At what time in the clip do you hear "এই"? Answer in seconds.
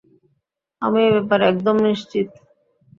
1.05-1.11